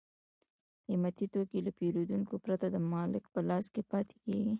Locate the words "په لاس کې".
3.33-3.81